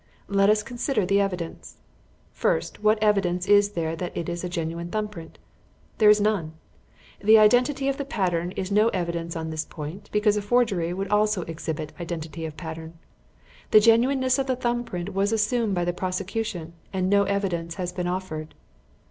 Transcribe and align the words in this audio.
Let 0.27 0.49
us 0.49 0.63
consider 0.63 1.05
the 1.05 1.21
evidence. 1.21 1.77
First, 2.31 2.81
what 2.81 2.97
evidence 3.03 3.45
is 3.45 3.73
there 3.73 3.95
that 3.97 4.17
it 4.17 4.27
is 4.29 4.43
a 4.43 4.49
genuine 4.49 4.89
thumb 4.89 5.07
print? 5.07 5.37
There 5.99 6.09
is 6.09 6.19
none. 6.19 6.53
The 7.23 7.37
identity 7.37 7.87
of 7.87 7.97
the 7.97 8.03
pattern 8.03 8.49
is 8.53 8.71
no 8.71 8.87
evidence 8.89 9.35
on 9.35 9.51
this 9.51 9.63
point, 9.63 10.09
because 10.11 10.37
a 10.37 10.41
forgery 10.41 10.91
would 10.91 11.09
also 11.09 11.43
exhibit 11.43 11.93
identity 11.99 12.45
of 12.47 12.57
pattern. 12.57 12.97
The 13.69 13.79
genuineness 13.79 14.39
of 14.39 14.47
the 14.47 14.55
thumb 14.55 14.85
print 14.85 15.13
was 15.13 15.31
assumed 15.31 15.75
by 15.75 15.85
the 15.85 15.93
prosecution, 15.93 16.73
and 16.91 17.07
no 17.07 17.25
evidence 17.25 17.75
has 17.75 17.93
been 17.93 18.07
offered. 18.07 18.55